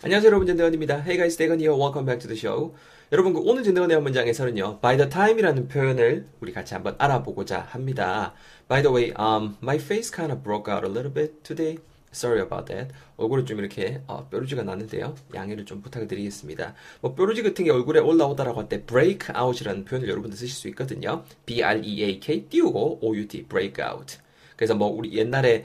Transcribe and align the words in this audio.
안녕하세요 0.00 0.28
여러분 0.28 0.46
전대건입니다. 0.46 0.98
Hey 1.00 1.16
guys, 1.16 1.36
대건 1.36 1.58
here. 1.58 1.74
Welcome 1.76 2.06
back 2.06 2.20
to 2.20 2.28
the 2.28 2.38
show. 2.38 2.72
여러분 3.10 3.32
그 3.32 3.40
오늘 3.40 3.64
전대건의 3.64 4.00
문장에서는요. 4.00 4.78
By 4.78 4.96
the 4.96 5.10
time이라는 5.10 5.66
표현을 5.66 6.24
우리 6.40 6.52
같이 6.52 6.74
한번 6.74 6.94
알아보고자 6.98 7.66
합니다. 7.70 8.32
By 8.68 8.82
the 8.82 8.94
way, 8.94 9.12
um, 9.18 9.56
my 9.60 9.74
face 9.76 10.12
kind 10.14 10.32
of 10.32 10.44
broke 10.44 10.72
out 10.72 10.86
a 10.86 10.88
little 10.88 11.12
bit 11.12 11.42
today. 11.42 11.78
Sorry 12.12 12.40
about 12.40 12.72
that. 12.72 12.94
얼굴이 13.16 13.44
좀 13.44 13.58
이렇게 13.58 14.00
어, 14.06 14.28
뾰루지가 14.30 14.62
났는데요. 14.62 15.16
양해를 15.34 15.64
좀 15.66 15.82
부탁을 15.82 16.06
드리겠습니다. 16.06 16.74
뭐 17.00 17.16
뾰루지 17.16 17.42
같은 17.42 17.64
게 17.64 17.72
얼굴에 17.72 17.98
올라오다라고 17.98 18.60
할 18.60 18.68
때 18.68 18.84
break 18.84 19.34
out이라는 19.34 19.84
표현을 19.84 20.08
여러분들 20.08 20.38
쓰실 20.38 20.54
수 20.54 20.68
있거든요. 20.68 21.24
B-R-E-A-K 21.44 22.44
띄우고 22.48 23.00
O-U-T 23.02 23.46
break 23.48 23.84
out. 23.84 24.18
그래서 24.54 24.76
뭐 24.76 24.86
우리 24.88 25.18
옛날에 25.18 25.64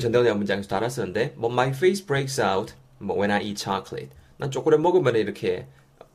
전대건의 0.00 0.36
문장에서 0.36 0.68
달았었는데 0.68 1.34
뭐 1.36 1.52
my 1.52 1.68
face 1.68 2.04
breaks 2.04 2.40
out 2.40 2.74
뭐 2.98 3.16
when 3.16 3.30
I 3.30 3.42
eat 3.42 3.62
chocolate. 3.62 4.10
난 4.36 4.50
초콜릿 4.50 4.80
먹으면 4.80 5.16
이렇게 5.16 5.66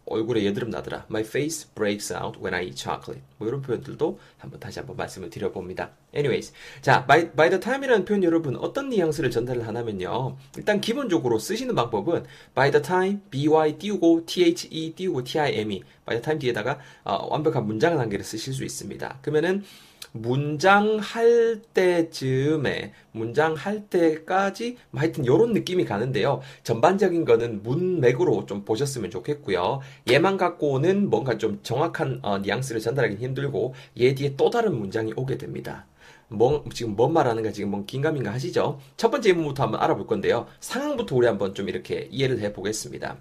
얼굴에 0.10 0.46
여드름 0.46 0.70
나더라. 0.72 1.06
My 1.10 1.24
face 1.24 1.70
breaks 1.76 2.12
out 2.12 2.40
when 2.40 2.54
I 2.54 2.66
eat 2.66 2.76
chocolate. 2.76 3.22
뭐 3.38 3.48
이런 3.48 3.62
표현들도 3.62 4.20
한번 4.38 4.60
다시 4.60 4.80
한번 4.80 4.98
말씀을 4.98 5.30
드려봅니다. 5.30 5.92
Anyways, 6.14 6.52
자 6.82 7.06
by, 7.06 7.32
by 7.32 7.50
the 7.50 7.60
time이라는 7.60 8.06
표현 8.06 8.24
여러분 8.24 8.56
어떤 8.56 8.90
뉘앙스를 8.90 9.30
전달을 9.30 9.68
하냐면요. 9.68 10.36
일단 10.58 10.82
기본적으로 10.82 11.38
쓰시는 11.38 11.76
방법은 11.76 12.26
by 12.56 12.72
the 12.72 12.82
time, 12.82 13.20
by 13.30 13.78
띄우고 13.78 14.26
the 14.26 14.94
띄우고 14.96 15.24
time, 15.24 15.84
the 16.10 16.22
time 16.22 16.40
뒤에다가 16.40 16.80
어, 17.04 17.28
완벽한 17.30 17.66
문장을 17.66 17.98
한 18.00 18.10
개를 18.10 18.24
쓰실 18.26 18.54
수 18.54 18.64
있습니다. 18.64 19.20
그러면은 19.22 19.64
문장 20.12 20.98
할 20.98 21.62
때쯤에 21.74 22.94
문장 23.12 23.54
할 23.54 23.88
때까지 23.88 24.78
뭐 24.92 25.02
하여튼 25.02 25.26
요런 25.26 25.54
느낌이 25.54 25.86
가는데요. 25.86 26.42
전반적인 26.64 27.26
거는 27.26 27.64
문맥으로 27.64 28.46
좀 28.46 28.66
보셨으면 28.66 29.12
좋겠고요. 29.12 29.82
얘만 30.10 30.38
갖고는 30.38 31.10
뭔가 31.10 31.38
좀 31.38 31.60
정확한 31.62 32.20
어, 32.24 32.40
뉘앙스를 32.40 32.82
전달하기 32.82 33.18
힘들고 33.18 33.76
얘 34.00 34.16
뒤에 34.16 34.36
또 34.36 34.50
다른 34.50 34.78
문장이 34.78 35.14
오게 35.16 35.38
됩니다. 35.38 35.86
뭐, 36.32 36.64
지금 36.74 36.96
뭔 36.96 37.12
말하는가 37.14 37.52
지금 37.52 37.72
뭔 37.72 37.86
긴가민가 37.88 38.32
하시죠? 38.32 38.80
첫 38.98 39.10
번째 39.10 39.34
문부터 39.34 39.64
한번 39.64 39.82
알아볼 39.82 40.06
건데요. 40.06 40.46
상황부터 40.60 41.16
우리 41.16 41.26
한번 41.26 41.56
좀 41.56 41.68
이렇게 41.68 42.08
이해를 42.12 42.40
해 42.40 42.54
보겠습니다. 42.54 43.18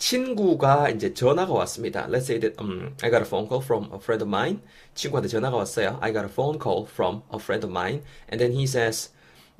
친구가 0.00 0.90
이제 0.90 1.14
전화가 1.14 1.52
왔습니다. 1.52 2.06
Let's 2.08 2.24
say 2.24 2.38
that 2.40 2.56
um, 2.60 2.94
I 3.02 3.10
got 3.10 3.22
a 3.22 3.26
phone 3.26 3.48
call 3.48 3.62
from 3.62 3.90
a 3.92 3.98
friend 3.98 4.22
of 4.22 4.28
mine. 4.28 4.60
친구한테 4.94 5.28
전화가 5.28 5.56
왔어요. 5.56 5.98
I 6.00 6.12
got 6.12 6.24
a 6.24 6.30
phone 6.30 6.58
call 6.60 6.86
from 6.86 7.22
a 7.32 7.38
friend 7.38 7.64
of 7.64 7.70
mine. 7.70 8.02
And 8.30 8.38
then 8.38 8.52
he 8.52 8.64
says, 8.64 9.10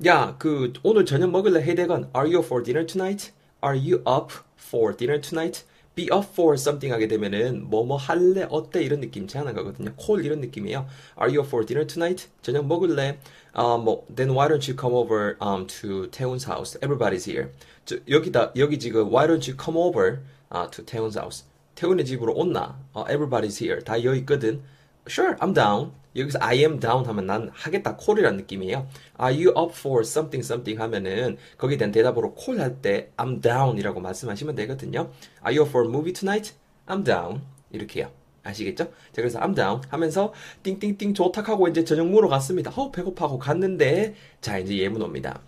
야, 0.05 0.35
그 0.37 0.73
오늘 0.83 1.05
저녁 1.05 1.31
먹을래? 1.31 1.61
Hey, 1.61 1.75
대건, 1.75 2.09
are 2.13 2.27
you 2.27 2.39
up 2.39 2.45
for 2.45 2.63
dinner 2.63 2.85
tonight? 2.85 3.31
Are 3.61 3.75
you 3.75 4.03
up 4.05 4.31
for 4.55 4.95
dinner 4.95 5.19
tonight? 5.19 5.63
Be 5.94 6.08
up 6.12 6.26
for 6.32 6.54
something 6.54 6.92
하게 6.92 7.06
되면은 7.08 7.68
뭐 7.68 7.84
뭐 7.84 7.96
할래 7.96 8.46
어때 8.48 8.82
이런 8.82 9.00
느낌 9.00 9.26
제안한 9.26 9.54
거거든요. 9.54 9.92
call 10.00 10.24
이런 10.24 10.40
느낌이에요. 10.40 10.86
Are 11.20 11.30
you 11.30 11.40
up 11.40 11.48
for 11.48 11.66
dinner 11.66 11.86
tonight? 11.86 12.28
저녁 12.42 12.66
먹을래? 12.66 13.18
어, 13.52 13.76
뭐 13.78 14.06
then 14.14 14.30
why 14.34 14.48
don't 14.48 14.66
you 14.66 14.74
come 14.78 14.94
over 14.94 15.36
um, 15.40 15.66
to 15.66 16.08
태훈's 16.10 16.44
house? 16.44 16.78
Everybody's 16.80 17.24
here. 17.28 17.50
저, 17.84 17.96
여기다 18.08 18.52
여기 18.56 18.78
지금 18.78 19.08
why 19.12 19.26
don't 19.26 19.46
you 19.46 19.56
come 19.56 19.76
over 19.76 20.20
uh, 20.54 20.70
to 20.70 20.84
태훈's 20.84 21.18
house? 21.18 21.44
태훈의 21.74 22.04
집으로 22.06 22.32
온나? 22.34 22.78
어, 22.92 23.04
everybody's 23.06 23.60
here. 23.60 23.82
다 23.82 24.02
여기 24.02 24.20
있거든. 24.20 24.62
Sure, 25.08 25.36
I'm 25.38 25.54
down. 25.54 25.92
여기서 26.14 26.38
I 26.42 26.58
am 26.58 26.78
down 26.78 27.06
하면 27.06 27.26
난 27.26 27.50
하겠다 27.54 27.96
콜이라는 27.96 28.36
느낌이에요. 28.38 28.86
Are 29.20 29.34
you 29.34 29.48
up 29.58 29.72
for 29.74 30.02
something 30.02 30.44
something 30.44 30.80
하면은 30.80 31.38
거기에 31.56 31.78
대한 31.78 31.90
대답으로 31.90 32.34
콜 32.34 32.60
할 32.60 32.80
때 32.82 33.10
I'm 33.16 33.40
down이라고 33.42 34.00
말씀하시면 34.00 34.54
되거든요. 34.56 35.10
Are 35.44 35.56
you 35.56 35.62
up 35.62 35.70
for 35.70 35.86
a 35.86 35.90
movie 35.90 36.12
tonight? 36.12 36.54
I'm 36.86 37.04
down. 37.04 37.40
이렇게요. 37.70 38.10
아시겠죠? 38.44 38.84
자, 38.84 38.92
그래서 39.14 39.40
I'm 39.40 39.54
down 39.56 39.80
하면서 39.88 40.32
띵띵띵 40.62 41.14
좋다 41.14 41.42
하고 41.42 41.66
이제 41.68 41.82
저녁 41.84 42.08
먹으러 42.08 42.28
갔습니다. 42.28 42.70
어, 42.76 42.90
배고파고 42.90 43.38
갔는데 43.38 44.14
자, 44.40 44.58
이제 44.58 44.76
예문 44.76 45.00
옵니다. 45.00 45.40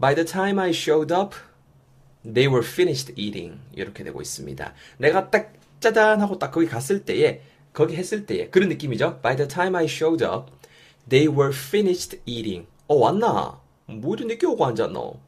By 0.00 0.14
the 0.14 0.26
time 0.26 0.58
I 0.58 0.70
showed 0.70 1.12
up, 1.14 1.36
they 2.24 2.48
were 2.52 2.66
finished 2.66 3.12
eating. 3.16 3.60
이렇게 3.74 4.02
되고 4.02 4.20
있습니다. 4.20 4.74
내가 4.98 5.30
딱 5.30 5.52
짜잔 5.78 6.20
하고 6.20 6.38
딱 6.38 6.50
거기 6.50 6.66
갔을 6.66 7.04
때에 7.04 7.42
거기 7.72 7.96
했을 7.96 8.26
때에 8.26 8.48
그런 8.50 8.68
느낌이죠. 8.68 9.20
By 9.22 9.36
the 9.36 9.48
time 9.48 9.76
I 9.76 9.84
showed 9.84 10.24
up, 10.24 10.50
they 11.08 11.28
were 11.28 11.52
finished 11.54 12.20
eating. 12.26 12.66
어 12.88 12.94
왔나? 12.96 13.60
뭐 13.86 14.14
이리 14.14 14.26
늦게 14.26 14.46
오고 14.46 14.64
앉았노? 14.66 15.20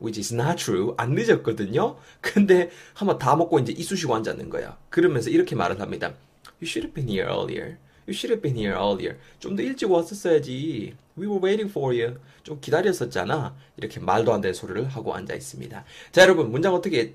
Which 0.00 0.20
is 0.20 0.34
not 0.34 0.62
true. 0.62 0.94
안 0.96 1.12
늦었거든요. 1.14 1.96
근데 2.20 2.70
한번 2.94 3.18
다 3.18 3.34
먹고 3.34 3.58
이제 3.58 3.72
이쑤시고 3.72 4.14
앉았는 4.14 4.50
거야. 4.50 4.76
그러면서 4.90 5.30
이렇게 5.30 5.54
말을 5.56 5.80
합니다. 5.80 6.14
You 6.60 6.64
should 6.68 6.86
have 6.86 6.94
been 6.94 7.08
here 7.08 7.28
earlier. 7.30 7.78
You 8.06 8.14
should 8.14 8.30
have 8.32 8.42
been 8.42 8.56
here 8.56 8.76
earlier. 8.78 9.16
좀 9.40 9.56
더 9.56 9.62
일찍 9.62 9.90
왔었어야지. 9.90 10.94
We 11.18 11.26
were 11.26 11.42
waiting 11.42 11.70
for 11.70 11.96
you. 11.98 12.18
좀 12.42 12.60
기다렸었잖아. 12.60 13.56
이렇게 13.78 13.98
말도 13.98 14.32
안 14.32 14.40
되는 14.40 14.54
소리를 14.54 14.86
하고 14.88 15.14
앉아 15.14 15.34
있습니다. 15.34 15.84
자, 16.12 16.22
여러분, 16.22 16.50
문장 16.50 16.74
어떻게 16.74 17.14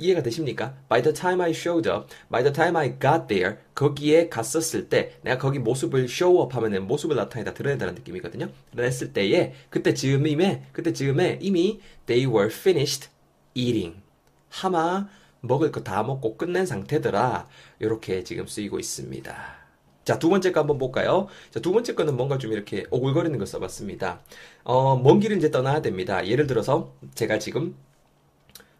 이해가 0.00 0.22
되십니까? 0.22 0.74
By 0.88 1.02
the 1.02 1.14
time 1.14 1.40
I 1.40 1.50
showed 1.50 1.88
up, 1.88 2.08
by 2.30 2.42
the 2.42 2.52
time 2.52 2.76
I 2.76 2.98
got 2.98 3.26
there, 3.28 3.56
거기에 3.74 4.28
갔었을 4.28 4.88
때, 4.88 5.12
내가 5.22 5.38
거기 5.38 5.58
모습을 5.58 6.04
show 6.04 6.42
up 6.42 6.54
하면 6.56 6.86
모습을 6.86 7.16
나타내다 7.16 7.54
드러낸다는 7.54 7.94
느낌이거든요. 7.96 8.48
드러냈을 8.72 9.12
때에, 9.12 9.52
그때 9.68 9.94
즈음에, 9.94 10.64
그때 10.72 10.92
즈음에 10.92 11.38
이미 11.42 11.80
they 12.06 12.26
were 12.26 12.50
finished 12.52 13.08
eating. 13.54 14.00
하마, 14.48 15.08
먹을 15.42 15.70
거 15.72 15.82
다 15.84 16.02
먹고 16.02 16.36
끝낸 16.36 16.66
상태더라. 16.66 17.46
이렇게 17.78 18.24
지금 18.24 18.46
쓰이고 18.46 18.78
있습니다. 18.78 19.60
자, 20.04 20.18
두 20.18 20.28
번째 20.28 20.52
거 20.52 20.60
한번 20.60 20.78
볼까요? 20.78 21.28
자, 21.50 21.60
두 21.60 21.72
번째 21.72 21.94
거는 21.94 22.16
뭔가 22.16 22.38
좀 22.38 22.52
이렇게 22.52 22.84
오글거리는 22.90 23.36
걸 23.38 23.46
써봤습니다. 23.46 24.20
어, 24.64 24.96
먼 24.96 25.20
길을 25.20 25.36
이제 25.36 25.50
떠나야 25.50 25.82
됩니다. 25.82 26.26
예를 26.26 26.46
들어서 26.46 26.94
제가 27.14 27.38
지금 27.38 27.76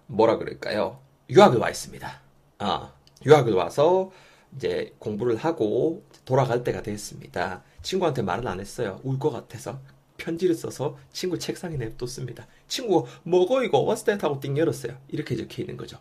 뭐라 0.07 0.39
그럴까요? 0.39 0.99
유학을 1.31 1.59
와 1.59 1.71
있습니다. 1.71 2.21
아, 2.59 2.93
유학을 3.25 3.53
와서 3.55 4.11
이제 4.57 4.95
공부를 4.99 5.37
하고 5.37 6.05
돌아갈 6.25 6.65
때가 6.65 6.83
됐습니다. 6.83 7.63
친구한테 7.83 8.23
말은 8.23 8.47
안 8.47 8.61
했어요. 8.61 9.01
울 9.05 9.19
것 9.19 9.31
같아서. 9.31 9.81
편지를 10.17 10.55
써서 10.55 10.99
친구 11.13 11.39
책상에 11.39 11.77
냅뒀습니다. 11.77 12.47
친구가 12.69 13.09
뭐고 13.23 13.63
이거 13.63 13.83
what's 13.87 14.05
that 14.05 14.23
하고 14.23 14.39
띵 14.39 14.59
열었어요. 14.59 14.99
이렇게 15.09 15.35
적혀 15.35 15.63
있는 15.63 15.79
거죠. 15.79 15.99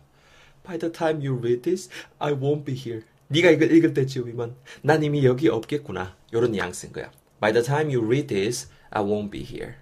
By 0.62 0.78
the 0.78 0.92
time 0.92 1.26
you 1.26 1.38
read 1.38 1.62
this, 1.62 1.88
I 2.18 2.34
won't 2.34 2.64
be 2.66 2.74
here. 2.74 3.02
네가 3.28 3.50
이걸 3.50 3.72
읽을 3.72 3.94
때쯤이면 3.94 4.56
난 4.82 5.02
이미 5.02 5.24
여기 5.24 5.48
없겠구나. 5.48 6.16
이런 6.32 6.52
뉘앙스인 6.52 6.92
거야. 6.92 7.10
By 7.40 7.52
the 7.52 7.64
time 7.64 7.94
you 7.94 8.04
read 8.04 8.26
this, 8.26 8.68
I 8.90 9.02
won't 9.02 9.30
be 9.30 9.40
here. 9.42 9.76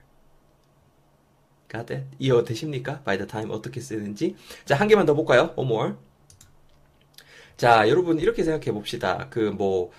Got 1.70 1.86
that? 1.86 2.06
이해 2.18 2.44
되십니까? 2.44 3.02
By 3.02 3.18
the 3.18 3.26
time 3.28 3.50
어떻게 3.50 3.80
쓰는지. 3.80 4.36
자, 4.64 4.74
한 4.74 4.88
개만 4.88 5.06
더 5.06 5.14
볼까요? 5.14 5.52
One 5.56 5.70
more. 5.70 5.94
자, 7.56 7.88
여러분 7.88 8.20
이렇게 8.20 8.44
생각해 8.44 8.72
봅시다. 8.72 9.26
그 9.30 9.40
뭐, 9.40 9.90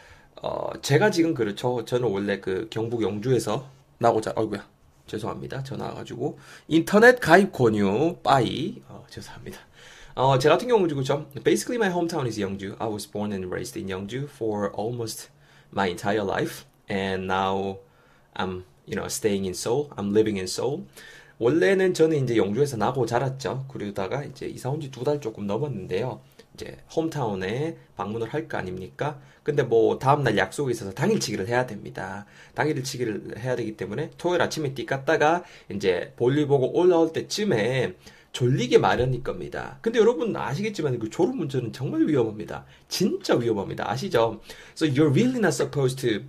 어, 0.42 0.72
제가 0.82 1.12
지금 1.12 1.34
그렇죠. 1.34 1.86
저는 1.86 2.10
원래 2.10 2.40
그 2.40 2.68
경북 2.70 3.04
영주에서 3.04 3.68
나고 4.00 4.22
자, 4.22 4.34
어이구야. 4.36 4.68
죄송합니다. 5.06 5.64
전화 5.64 5.86
와가지고 5.86 6.40
인터넷 6.68 7.20
가입 7.20 7.52
권유 7.52 8.18
빠이. 8.24 8.82
어, 8.88 9.06
죄송합니다. 9.10 9.60
어, 10.16 10.38
제 10.38 10.50
같은 10.50 10.68
경우는 10.68 10.94
그렇죠. 10.96 11.28
Basically, 11.44 11.78
my 11.78 11.90
hometown 11.90 12.26
is 12.28 12.38
Yeongju. 12.40 12.76
I 12.80 12.88
was 12.88 13.10
born 13.10 13.32
and 13.32 13.52
raised 13.52 13.78
in 13.78 13.88
Yeongju 13.88 14.30
for 14.30 14.70
almost 14.74 15.30
my 15.72 15.88
entire 15.90 16.24
life, 16.24 16.66
and 16.90 17.26
now 17.26 17.78
I'm, 18.36 18.66
you 18.86 18.96
know, 18.96 19.08
staying 19.08 19.46
in 19.46 19.54
Seoul. 19.54 19.90
I'm 19.98 20.12
living 20.14 20.38
in 20.38 20.48
Seoul. 20.48 20.86
원래는 21.40 21.94
저는 21.94 22.24
이제 22.24 22.36
영주에서 22.38 22.78
나고 22.78 23.06
자랐죠. 23.06 23.66
그러다가 23.70 24.24
이제 24.24 24.46
이사 24.48 24.70
온 24.70 24.80
지 24.82 24.92
두 24.92 25.04
달 25.04 25.20
조금 25.22 25.48
넘었는데요. 25.48 26.22
이제 26.54 26.78
홈타운에 26.94 27.78
방문을 27.96 28.28
할 28.28 28.48
거 28.50 28.58
아닙니까? 28.58 29.20
근데 29.44 29.64
뭐 29.64 29.98
다음날 29.98 30.38
약속이 30.38 30.72
있어서 30.72 30.92
당일치기를 30.92 31.48
해야 31.48 31.66
됩니다. 31.66 32.26
당일치기를 32.56 33.38
해야 33.40 33.56
되기 33.56 33.78
때문에 33.78 34.12
토요일 34.18 34.42
아침에 34.42 34.74
띠 34.74 34.86
깠다가 34.86 35.44
이제 35.74 36.14
볼일 36.18 36.48
보고 36.48 36.78
올라올 36.78 37.14
때쯤에 37.14 37.96
졸리게 38.34 38.78
마련일 38.78 39.24
겁니다. 39.24 39.80
근데 39.82 39.98
여러분 40.00 40.36
아시겠지만 40.36 41.00
그 41.00 41.10
졸음 41.10 41.40
운전은 41.40 41.72
정말 41.72 42.06
위험합니다. 42.06 42.66
진짜 42.90 43.36
위험합니다. 43.36 43.90
아시죠? 43.90 44.42
So 44.76 44.86
you're 44.88 45.10
really 45.10 45.38
not 45.40 45.54
supposed 45.56 45.98
to 46.06 46.26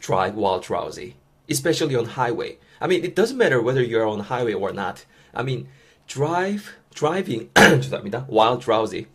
drive 0.00 0.36
while 0.36 0.60
drowsy, 0.60 1.14
especially 1.49 1.95
on 1.95 2.05
highway. 2.05 2.57
I 2.81 2.87
mean, 2.87 3.03
it 3.03 3.15
doesn't 3.15 3.37
matter 3.37 3.61
whether 3.61 3.81
you're 3.83 4.07
on 4.07 4.21
highway 4.21 4.53
or 4.53 4.71
not. 4.71 5.05
I 5.33 5.43
mean, 5.43 5.67
drive 6.07 6.75
driving 6.93 7.49
죄송합니다. 7.55 8.25
while 8.27 8.57
drowsy 8.57 9.07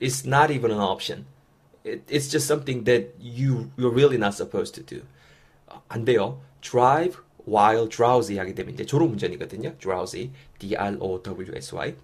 is 0.00 0.26
not 0.26 0.50
even 0.50 0.70
an 0.70 0.80
option. 0.80 1.26
It, 1.84 2.02
it's 2.08 2.28
just 2.28 2.46
something 2.46 2.84
that 2.84 3.14
you 3.20 3.70
you're 3.76 3.90
really 3.92 4.16
not 4.18 4.34
supposed 4.34 4.74
to 4.74 4.82
do. 4.82 5.02
안 5.90 6.04
돼요. 6.04 6.38
Drive 6.60 7.18
while 7.46 7.86
drowsy 7.88 8.36
하게 8.38 8.54
되면 8.54 8.74
이제 8.74 8.84
졸음 8.86 9.12
운전이거든요. 9.12 9.76
drowsy, 9.78 10.30
D-R-O-W-S-Y. 10.58 11.94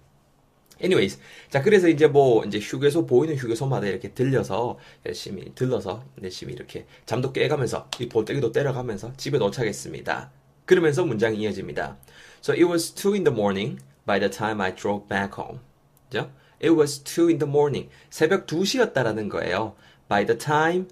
Anyways, 0.80 1.18
자 1.50 1.62
그래서 1.62 1.88
이제 1.88 2.06
뭐 2.06 2.44
이제 2.44 2.58
휴게소 2.58 3.06
보이는 3.06 3.36
휴게소마다 3.36 3.86
이렇게 3.86 4.12
들려서 4.12 4.78
열심히 5.04 5.54
들러서 5.54 6.04
열심히 6.22 6.52
이렇게 6.54 6.86
잠도 7.06 7.32
깨가면서 7.32 7.88
이 8.00 8.08
볼때기도 8.08 8.52
때려가면서 8.52 9.12
집에 9.16 9.38
도착했습니다. 9.38 10.30
그러면서 10.64 11.04
문장이 11.04 11.38
이어집니다. 11.38 11.96
So 12.42 12.52
it 12.52 12.64
was 12.64 12.94
2 12.94 13.14
in 13.14 13.24
the 13.24 13.34
morning 13.34 13.78
by 14.06 14.18
the 14.18 14.30
time 14.30 14.60
I 14.60 14.74
drove 14.74 15.08
back 15.08 15.32
home. 15.38 15.60
그죠? 16.08 16.30
It 16.62 16.70
was 16.70 17.02
2 17.02 17.28
in 17.28 17.38
the 17.38 17.48
morning. 17.48 17.90
새벽 18.10 18.46
2시였다라는 18.46 19.28
거예요. 19.28 19.74
By 20.08 20.26
the 20.26 20.38
time 20.38 20.88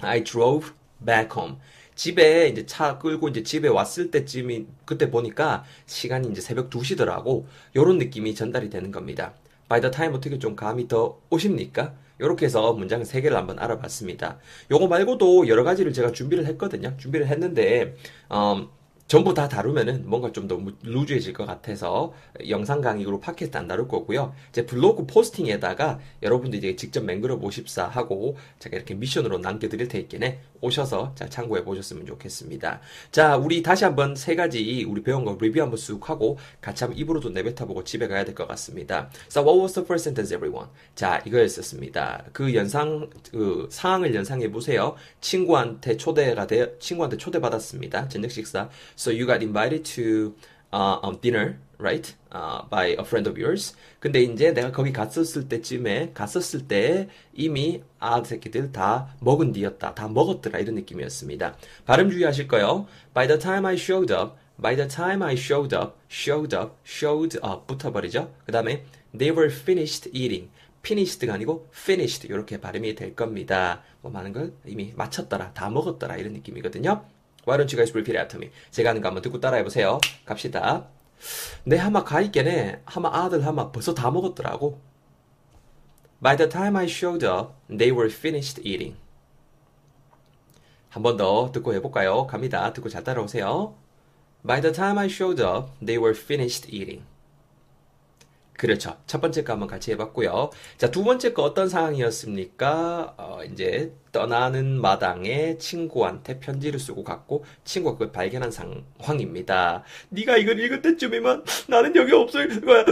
I 0.00 0.24
drove 0.24 0.72
back 1.04 1.30
home. 1.36 1.56
집에 1.98 2.46
이제 2.46 2.64
차 2.64 2.96
끌고 2.96 3.26
이제 3.28 3.42
집에 3.42 3.66
왔을 3.66 4.12
때쯤이 4.12 4.66
그때 4.84 5.10
보니까 5.10 5.64
시간이 5.86 6.28
이제 6.28 6.40
새벽 6.40 6.70
2시더라고. 6.70 7.44
요런 7.74 7.98
느낌이 7.98 8.36
전달이 8.36 8.70
되는 8.70 8.92
겁니다. 8.92 9.34
By 9.68 9.80
the 9.80 9.90
time 9.90 10.16
어떻게 10.16 10.38
좀 10.38 10.54
감이 10.54 10.86
더 10.86 11.18
오십니까? 11.28 11.94
이렇게 12.20 12.46
해서 12.46 12.72
문장 12.72 13.02
3개를 13.02 13.32
한번 13.32 13.58
알아봤습니다. 13.58 14.38
요거 14.70 14.86
말고도 14.86 15.48
여러 15.48 15.64
가지를 15.64 15.92
제가 15.92 16.12
준비를 16.12 16.46
했거든요. 16.46 16.96
준비를 16.98 17.26
했는데, 17.26 17.96
음, 18.30 18.68
전부 19.08 19.32
다 19.32 19.48
다루면은 19.48 20.02
뭔가 20.06 20.30
좀더 20.32 20.60
루즈해질 20.82 21.32
것 21.32 21.46
같아서 21.46 22.12
영상 22.50 22.82
강의로 22.82 23.20
팟캐스트 23.20 23.56
안 23.56 23.66
다룰 23.66 23.88
거고요. 23.88 24.34
제 24.52 24.66
블로그 24.66 25.06
포스팅에다가 25.06 25.98
여러분들이 26.22 26.76
직접 26.76 27.02
맹글어 27.04 27.38
보십사 27.38 27.86
하고 27.86 28.36
제가 28.58 28.76
이렇게 28.76 28.94
미션으로 28.94 29.38
남겨드릴 29.38 29.88
테니까 29.88 30.08
오셔서 30.60 31.14
자 31.14 31.26
참고해 31.26 31.64
보셨으면 31.64 32.04
좋겠습니다. 32.04 32.80
자, 33.10 33.36
우리 33.36 33.62
다시 33.62 33.84
한번 33.84 34.14
세 34.14 34.36
가지 34.36 34.84
우리 34.86 35.02
배운 35.02 35.24
거 35.24 35.38
리뷰 35.40 35.58
한번 35.62 35.78
쑥 35.78 36.10
하고 36.10 36.36
같이 36.60 36.84
한번 36.84 36.98
입으로 36.98 37.20
도 37.20 37.30
내뱉어 37.30 37.66
보고 37.66 37.84
집에 37.84 38.08
가야 38.08 38.24
될 38.26 38.34
것 38.34 38.46
같습니다. 38.46 39.08
So 39.30 39.42
what 39.42 39.58
was 39.58 39.72
the 39.72 39.84
first 39.86 40.06
sentence 40.06 40.36
everyone? 40.36 40.68
자, 40.94 41.22
이거였었습니다. 41.26 42.26
그 42.34 42.54
연상 42.54 43.08
그 43.30 43.68
상황을 43.70 44.14
연상해 44.14 44.50
보세요. 44.50 44.96
친구한테 45.22 45.96
초대가 45.96 46.46
돼 46.46 46.76
친구한테 46.78 47.16
초대 47.16 47.40
받았습니다. 47.40 48.08
저녁 48.08 48.30
식사. 48.30 48.68
So 48.98 49.12
you 49.12 49.26
got 49.26 49.42
invited 49.44 49.84
to 49.94 50.34
uh, 50.72 50.98
um, 51.04 51.18
dinner, 51.22 51.60
right? 51.78 52.12
Uh, 52.32 52.62
by 52.68 52.96
a 52.98 53.04
friend 53.04 53.28
of 53.28 53.38
yours. 53.38 53.76
근데 54.00 54.22
이제 54.22 54.52
내가 54.52 54.72
거기 54.72 54.92
갔었을 54.92 55.48
때쯤에 55.48 56.10
갔었을 56.14 56.66
때 56.66 57.08
이미 57.32 57.84
아 58.00 58.20
새끼들 58.24 58.72
다 58.72 59.14
먹은 59.20 59.52
뒤였다. 59.52 59.94
다 59.94 60.08
먹었더라 60.08 60.58
이런 60.58 60.74
느낌이었습니다. 60.74 61.56
발음 61.86 62.10
주의하실 62.10 62.48
거요. 62.48 62.88
By 63.14 63.28
the 63.28 63.38
time 63.38 63.64
I 63.66 63.74
showed 63.74 64.12
up, 64.12 64.32
by 64.60 64.74
the 64.74 64.88
time 64.88 65.22
I 65.22 65.34
showed 65.34 65.72
up, 65.72 65.94
showed 66.10 66.56
up, 66.56 66.72
showed 66.84 67.38
up 67.38 67.68
붙어버리죠. 67.68 68.34
그 68.46 68.50
다음에 68.50 68.84
they 69.16 69.30
were 69.30 69.48
finished 69.48 70.10
eating. 70.12 70.50
finished가 70.82 71.34
아니고 71.34 71.68
finished 71.72 72.26
이렇게 72.26 72.60
발음이 72.60 72.96
될 72.96 73.14
겁니다. 73.14 73.84
뭐 74.00 74.10
많은 74.10 74.32
걸 74.32 74.52
이미 74.66 74.92
마쳤더라, 74.96 75.52
다 75.54 75.70
먹었더라 75.70 76.16
이런 76.16 76.32
느낌이거든요. 76.32 77.04
Why 77.48 77.56
don't 77.56 77.72
you 77.72 77.78
guys 77.78 77.92
repeat 77.94 78.14
after 78.18 78.36
me? 78.38 78.50
제가 78.70 78.90
하는 78.90 79.00
거 79.00 79.08
한번 79.08 79.22
듣고 79.22 79.40
따라해 79.40 79.64
보세요. 79.64 79.98
갑시다. 80.26 80.86
내 81.64 81.78
하마 81.78 82.04
가 82.04 82.20
있겠네. 82.20 82.82
하마 82.84 83.08
아들 83.24 83.46
하마 83.46 83.72
벌써 83.72 83.94
다 83.94 84.10
먹었더라고. 84.10 84.78
By 86.22 86.36
the 86.36 86.50
time 86.50 86.76
I 86.76 86.84
showed 86.84 87.24
up, 87.24 87.54
they 87.68 87.90
were 87.90 88.10
finished 88.12 88.60
eating. 88.68 88.96
한 90.90 91.02
번 91.02 91.16
더 91.16 91.50
듣고 91.52 91.72
해볼까요? 91.72 92.26
갑니다. 92.26 92.70
듣고 92.74 92.90
잘 92.90 93.02
따라오세요. 93.02 93.74
By 94.46 94.60
the 94.60 94.72
time 94.72 94.98
I 94.98 95.06
showed 95.06 95.42
up, 95.42 95.70
they 95.84 95.96
were 95.98 96.14
finished 96.14 96.68
eating. 96.70 97.02
그렇죠. 98.58 98.96
첫 99.06 99.20
번째 99.20 99.44
거 99.44 99.52
한번 99.52 99.68
같이 99.68 99.92
해봤고요. 99.92 100.50
자, 100.78 100.90
두 100.90 101.04
번째 101.04 101.32
거 101.32 101.44
어떤 101.44 101.68
상황이었습니까? 101.68 103.14
어, 103.16 103.38
이제 103.44 103.92
떠나는 104.10 104.80
마당에 104.80 105.56
친구한테 105.58 106.40
편지를 106.40 106.80
쓰고 106.80 107.04
갔고 107.04 107.44
친구가 107.62 107.94
그걸 107.94 108.10
발견한 108.10 108.50
상황입니다. 108.50 109.84
네가 110.08 110.38
이걸 110.38 110.58
읽을 110.58 110.82
때쯤이면 110.82 111.44
나는 111.68 111.94
여기 111.94 112.12
없을 112.12 112.60
거야. 112.60 112.84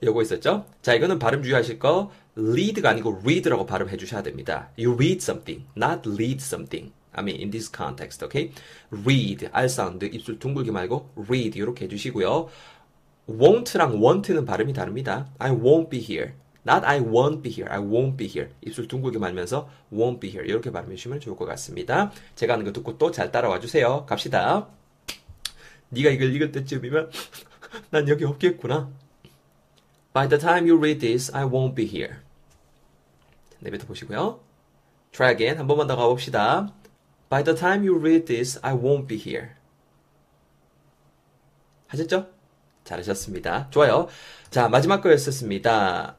요거 0.00 0.22
있었죠? 0.22 0.64
자, 0.80 0.94
이거는 0.94 1.18
발음 1.18 1.42
주의하실 1.42 1.80
거 1.80 2.12
lead가 2.38 2.90
아니고 2.90 3.18
read라고 3.24 3.66
발음해 3.66 3.96
주셔야 3.96 4.22
됩니다. 4.22 4.70
You 4.78 4.94
read 4.94 5.16
something, 5.16 5.66
not 5.76 6.08
lead 6.08 6.36
something. 6.36 6.92
I 7.16 7.22
mean, 7.22 7.40
in 7.40 7.50
this 7.50 7.70
context, 7.74 8.24
okay? 8.24 8.52
read, 8.90 9.48
R 9.50 9.68
사운드, 9.68 10.04
입술 10.04 10.38
둥글게 10.38 10.70
말고 10.70 11.10
read 11.28 11.58
이렇게 11.58 11.86
해주시고요. 11.86 12.48
Won't랑 13.28 14.02
want는 14.02 14.44
발음이 14.44 14.72
다릅니다. 14.72 15.28
I 15.38 15.50
won't 15.52 15.88
be 15.88 15.98
here. 16.00 16.32
Not 16.66 16.84
I 16.86 17.00
won't 17.00 17.42
be 17.42 17.50
here. 17.52 17.70
I 17.70 17.78
won't 17.80 18.16
be 18.16 18.26
here. 18.26 18.50
입술 18.62 18.88
둥글게 18.88 19.18
말면서 19.18 19.68
won't 19.92 20.20
be 20.20 20.30
here. 20.30 20.48
이렇게 20.48 20.70
발음해 20.70 20.96
주시면 20.96 21.20
좋을 21.20 21.36
것 21.36 21.44
같습니다. 21.44 22.10
제가 22.34 22.54
하는 22.54 22.64
거 22.64 22.72
듣고 22.72 22.98
또 22.98 23.10
잘 23.10 23.30
따라와 23.30 23.60
주세요. 23.60 24.06
갑시다. 24.06 24.68
네가 25.90 26.10
이걸 26.10 26.34
읽을 26.34 26.52
때쯤이면 26.52 27.10
난 27.90 28.08
여기 28.08 28.24
없겠구나. 28.24 28.90
By 30.12 30.28
the 30.28 30.38
time 30.40 30.68
you 30.68 30.78
read 30.78 31.00
this, 31.00 31.34
I 31.34 31.44
won't 31.44 31.74
be 31.74 31.86
here. 31.86 32.16
내뱉어 33.60 33.86
보시고요. 33.86 34.40
Try 35.12 35.32
again. 35.32 35.58
한 35.58 35.66
번만 35.66 35.86
더 35.86 35.96
가봅시다. 35.96 36.72
By 37.28 37.42
the 37.42 37.58
time 37.58 37.86
you 37.86 37.98
read 37.98 38.26
this, 38.26 38.58
I 38.62 38.74
won't 38.74 39.06
be 39.06 39.16
here. 39.18 39.50
하셨죠? 41.88 42.28
잘하셨습니다. 42.84 43.68
좋아요. 43.70 44.08
자, 44.50 44.68
마지막 44.68 45.00
거였었습니다. 45.00 46.16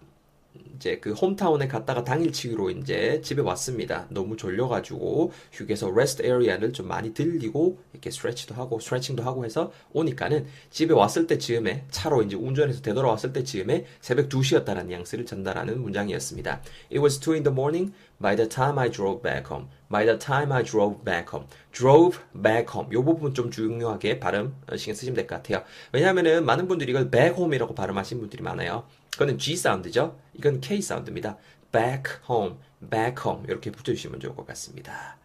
이제 0.76 1.00
그 1.00 1.14
hometown에 1.14 1.68
갔다가 1.68 2.04
당일치기로 2.04 2.70
이제 2.72 3.22
집에 3.22 3.42
왔습니다. 3.42 4.08
너무 4.10 4.36
졸려가지고 4.38 5.32
휴게소 5.52 5.92
rest 5.96 6.24
area를 6.24 6.74
좀 6.74 6.88
많이 6.88 7.14
들리고 7.14 7.80
이렇게 7.94 8.12
stretch도 8.12 8.56
하고 8.56 8.80
스트레칭도 8.80 9.24
하고 9.24 9.46
해서 9.46 9.72
오니까는 9.94 10.46
집에 10.70 10.94
왔을 10.94 11.28
때 11.28 11.38
즈음에 11.38 11.86
차로 11.92 12.24
이제 12.24 12.36
운전해서 12.36 12.82
되돌아왔을 12.82 13.34
때 13.34 13.44
즈음에 13.44 13.86
새벽 14.02 14.30
2시였다는 14.30 14.88
뉘앙스를 14.88 15.26
전달하는 15.26 15.82
문장이었습니다. 15.82 16.62
It 16.92 17.00
was 17.00 17.20
2 17.20 17.34
in 17.36 17.44
the 17.44 17.54
morning 17.54 17.94
by 18.22 18.36
the 18.36 18.48
time 18.50 18.78
I 18.78 18.90
drove 18.92 19.22
back 19.22 19.46
home. 19.50 19.68
By 19.90 20.06
the 20.06 20.18
time 20.20 20.52
I 20.52 20.64
drove 20.64 21.04
back 21.04 21.28
home. 21.32 21.48
drove 21.72 22.20
back 22.34 22.68
home. 22.74 22.94
요 22.94 23.04
부분 23.04 23.34
좀 23.34 23.50
중요하게 23.52 24.20
발음 24.20 24.56
신경 24.76 24.96
쓰시면 24.96 25.16
될 25.16 25.28
것 25.28 25.36
같아요. 25.36 25.64
왜냐하면은 25.92 26.46
많은 26.46 26.68
분들이 26.68 26.92
이걸 26.92 27.10
back 27.10 27.38
home이라고 27.38 27.76
발음하시는 27.76 28.20
분들이 28.20 28.44
많아요. 28.44 28.86
그거는 29.16 29.38
G 29.38 29.56
사운드죠. 29.56 30.20
이건 30.34 30.60
K 30.60 30.82
사운드입니다. 30.82 31.38
back 31.72 32.18
home, 32.30 32.56
back 32.90 33.24
home 33.26 33.46
이렇게 33.48 33.72
붙여주시면 33.72 34.20
좋을 34.20 34.36
것 34.36 34.46
같습니다. 34.48 35.18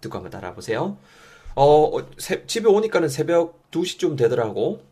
듣고 0.00 0.16
한번 0.16 0.30
따라 0.30 0.54
보세요. 0.54 0.96
어, 1.54 1.90
새, 2.18 2.46
집에 2.46 2.68
오니까는 2.68 3.08
새벽 3.08 3.70
2시쯤 3.70 4.16
되더라고. 4.16 4.82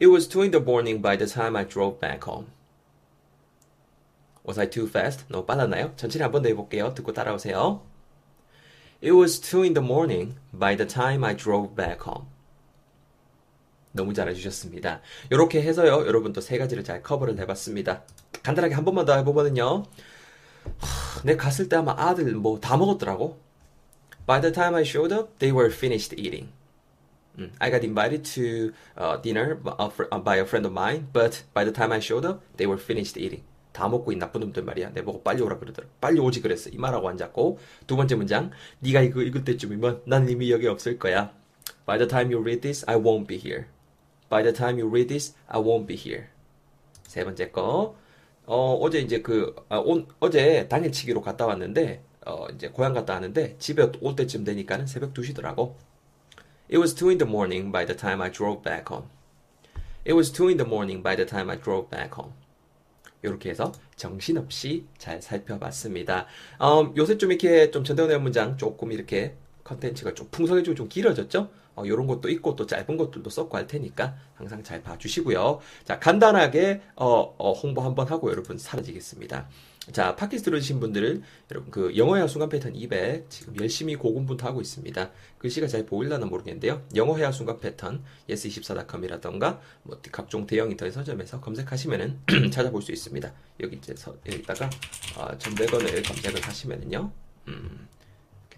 It 0.00 0.06
was 0.06 0.28
2 0.28 0.42
in 0.42 0.50
the 0.50 0.62
morning 0.62 1.02
by 1.02 1.18
the 1.18 1.30
time 1.30 1.56
I 1.56 1.66
drove 1.66 1.98
back 2.00 2.20
home. 2.26 2.48
Was 4.46 4.60
I 4.60 4.70
too 4.70 4.86
fast? 4.88 5.24
너무 5.28 5.44
빨랐나요? 5.44 5.92
천천히 5.96 6.22
한번 6.22 6.42
더 6.42 6.48
해볼게요. 6.48 6.94
듣고 6.94 7.12
따라오세요. 7.12 7.82
It 9.02 9.12
was 9.12 9.40
2 9.40 9.64
in 9.64 9.74
the 9.74 9.84
morning 9.84 10.36
by 10.52 10.76
the 10.76 10.86
time 10.86 11.24
I 11.24 11.36
drove 11.36 11.74
back 11.74 12.02
home. 12.06 12.28
너무 13.96 14.14
잘해주셨습니다. 14.14 15.00
이렇게 15.30 15.62
해서요, 15.62 16.06
여러분 16.06 16.32
또세 16.32 16.58
가지를 16.58 16.84
잘 16.84 17.02
커버를 17.02 17.38
해봤습니다. 17.38 18.04
간단하게 18.42 18.74
한 18.74 18.84
번만 18.84 19.04
더 19.06 19.16
해보면요. 19.16 19.84
하, 20.78 21.22
내 21.24 21.36
갔을 21.36 21.68
때 21.68 21.76
아마 21.76 21.94
아들 21.96 22.32
뭐 22.34 22.60
다 22.60 22.76
먹었더라고. 22.76 23.38
By 24.26 24.40
the 24.40 24.52
time 24.52 24.74
I 24.74 24.82
showed 24.82 25.14
up, 25.14 25.38
they 25.38 25.56
were 25.56 25.72
finished 25.72 26.14
eating. 26.18 26.50
Mm. 27.38 27.50
I 27.58 27.70
got 27.70 27.84
invited 27.84 28.24
to 28.34 28.72
uh, 28.96 29.20
dinner 29.22 29.56
by 29.56 30.36
a 30.38 30.44
friend 30.44 30.66
of 30.66 30.72
mine, 30.72 31.06
but 31.12 31.44
by 31.54 31.64
the 31.64 31.72
time 31.72 31.92
I 31.92 31.98
showed 32.00 32.26
up, 32.26 32.40
they 32.56 32.66
were 32.66 32.80
finished 32.82 33.18
eating. 33.18 33.42
다 33.72 33.88
먹고 33.88 34.10
이 34.10 34.16
나쁜 34.16 34.40
놈들 34.40 34.64
말이야. 34.64 34.92
내 34.94 35.02
보고 35.04 35.22
빨리 35.22 35.42
오라 35.42 35.58
그러더라. 35.58 35.86
빨리 36.00 36.18
오지 36.18 36.40
그랬어. 36.40 36.70
이 36.70 36.78
말하고 36.78 37.08
앉았고 37.10 37.58
두 37.86 37.94
번째 37.94 38.14
문장. 38.14 38.50
네가 38.80 39.02
이거 39.02 39.20
읽을 39.22 39.44
때쯤이면 39.44 40.02
난 40.06 40.28
이미 40.30 40.50
여기 40.50 40.66
없을 40.66 40.98
거야. 40.98 41.30
By 41.84 41.98
the 41.98 42.08
time 42.08 42.32
you 42.32 42.40
read 42.42 42.62
this, 42.62 42.84
I 42.88 42.96
won't 42.96 43.26
be 43.26 43.36
here. 43.36 43.66
By 44.28 44.42
the 44.42 44.52
time 44.52 44.78
you 44.78 44.88
read 44.88 45.08
this, 45.08 45.34
I 45.48 45.60
won't 45.60 45.86
be 45.86 45.96
here. 45.96 46.26
세 47.06 47.24
번째 47.24 47.50
거. 47.50 47.96
어, 48.46 48.74
어제 48.80 49.00
이제 49.00 49.22
그, 49.22 49.54
아, 49.68 49.78
온, 49.78 50.06
어제 50.20 50.68
당일치기로 50.68 51.20
갔다 51.20 51.46
왔는데, 51.46 52.02
어, 52.26 52.46
이제 52.54 52.68
고향 52.68 52.94
갔다 52.94 53.14
왔는데, 53.14 53.56
집에 53.58 53.90
올 54.00 54.16
때쯤 54.16 54.44
되니까는 54.44 54.86
새벽 54.86 55.14
2시더라고. 55.14 55.74
It 56.68 56.78
was 56.78 56.94
2 56.94 57.10
in 57.10 57.18
the 57.18 57.28
morning 57.28 57.72
by 57.72 57.86
the 57.86 57.96
time 57.96 58.20
I 58.20 58.30
drove 58.30 58.62
back 58.62 58.86
home. 58.90 59.08
It 60.04 60.14
was 60.14 60.32
2 60.32 60.48
in 60.48 60.56
the 60.58 60.68
morning 60.68 61.02
by 61.02 61.16
the 61.16 61.26
time 61.26 61.50
I 61.50 61.60
drove 61.60 61.90
back 61.90 62.12
home. 62.16 62.34
이렇게 63.22 63.50
해서 63.50 63.72
정신없이 63.96 64.86
잘 64.98 65.20
살펴봤습니다. 65.20 66.26
음, 66.60 66.96
요새 66.96 67.18
좀 67.18 67.32
이렇게 67.32 67.70
좀 67.70 67.82
전대원의 67.82 68.20
문장 68.20 68.56
조금 68.56 68.92
이렇게 68.92 69.34
컨텐츠가 69.64 70.14
좀 70.14 70.28
풍성해지고 70.30 70.76
좀 70.76 70.88
길어졌죠? 70.88 71.50
어, 71.76 71.84
이런 71.86 72.06
것도 72.06 72.28
있고 72.30 72.56
또 72.56 72.66
짧은 72.66 72.96
것들도 72.96 73.30
썼고 73.30 73.56
할 73.56 73.66
테니까 73.66 74.16
항상 74.34 74.62
잘 74.62 74.82
봐주시고요. 74.82 75.60
자 75.84 76.00
간단하게 76.00 76.82
어, 76.96 77.34
어, 77.38 77.52
홍보 77.52 77.82
한번 77.82 78.08
하고 78.08 78.30
여러분 78.30 78.58
사라지겠습니다. 78.58 79.48
자, 79.92 80.16
팟캐스트 80.16 80.50
들으신 80.50 80.80
분들은 80.80 81.22
여러분 81.52 81.70
그 81.70 81.96
영어회화 81.96 82.26
순간 82.26 82.48
패턴 82.48 82.74
200 82.74 83.30
지금 83.30 83.54
열심히 83.60 83.94
고군분투 83.94 84.44
하고 84.44 84.60
있습니다. 84.60 85.10
글씨가 85.38 85.68
잘 85.68 85.86
보일라나 85.86 86.26
모르겠는데요. 86.26 86.82
영어회화 86.94 87.30
순간 87.30 87.60
패턴 87.60 88.02
yes24.com이라던가 88.28 89.60
뭐 89.84 90.00
각종 90.10 90.46
대형 90.46 90.70
인터넷 90.72 90.90
서점에서 90.90 91.40
검색하시면은 91.40 92.18
찾아볼 92.50 92.82
수 92.82 92.90
있습니다. 92.90 93.32
여기 93.60 93.76
이제 93.76 93.94
서, 93.94 94.16
여기다가 94.26 94.68
어, 95.16 95.38
전백원을 95.38 96.02
검색을 96.02 96.42
하시면은요. 96.42 97.12
음, 97.48 97.88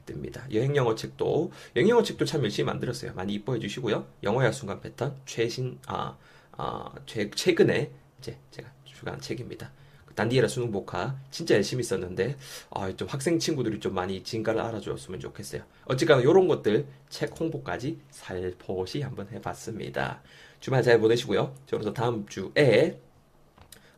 뜹니다. 0.09 0.53
여행 0.55 0.75
영어 0.77 0.95
책도 0.95 1.53
여행 1.77 1.89
영어 1.89 2.03
책도 2.03 2.25
참 2.25 2.43
열심히 2.43 2.67
만들었어요. 2.67 3.15
많이 3.15 3.35
이뻐해 3.35 3.59
주시고요. 3.59 4.07
영어회화 4.23 4.53
순간 4.53 4.81
패턴 4.81 5.17
최신 5.27 5.79
아, 5.87 6.17
아 6.53 6.93
최, 7.07 7.31
최근에 7.31 7.91
이제 8.19 8.39
제가 8.51 8.71
주간 8.85 9.21
책입니다. 9.21 9.71
단디에라 10.19 10.49
수능 10.49 10.73
복화 10.73 11.17
진짜 11.31 11.55
열심히 11.55 11.85
썼는데 11.85 12.37
아, 12.71 12.93
좀 12.97 13.07
학생 13.07 13.39
친구들이 13.39 13.79
좀 13.79 13.95
많이 13.95 14.25
진가를 14.25 14.61
알아줬으면 14.61 15.21
좋겠어요. 15.21 15.63
어쨌거나 15.85 16.23
이런 16.23 16.49
것들 16.49 16.87
책 17.09 17.39
홍보까지 17.39 18.01
살포시 18.11 19.03
한번 19.03 19.29
해봤습니다. 19.31 20.21
주말 20.59 20.83
잘 20.83 20.99
보내시고요. 20.99 21.55
저로서 21.67 21.93
다음 21.93 22.27
주에 22.27 23.01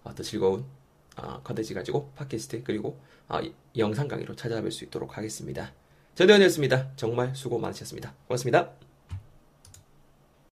어, 0.04 0.14
더 0.14 0.22
즐거운 0.22 0.66
어, 1.16 1.40
컨텐츠 1.42 1.72
가지고 1.72 2.10
팟캐스트 2.16 2.64
그리고 2.64 3.00
어, 3.28 3.40
영상 3.78 4.06
강의로 4.06 4.36
찾아뵐 4.36 4.70
수 4.70 4.84
있도록 4.84 5.16
하겠습니다. 5.16 5.72
전대현이었습니다. 6.20 6.90
정말 6.96 7.34
수고 7.34 7.58
많으셨습니다. 7.58 8.12
고맙습니다. 8.26 8.89